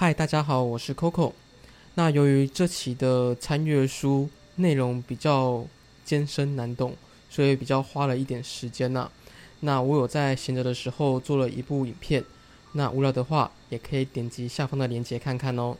[0.00, 1.34] 嗨，大家好，我是 Coco。
[1.96, 5.66] 那由于这期的参阅书内容比较
[6.06, 6.94] 艰深难懂，
[7.28, 9.10] 所以比较花了一点时间呐。
[9.60, 12.24] 那我有在闲着的时候做了一部影片，
[12.72, 15.76] 那无聊的话也可以点击下方的链接看看哦。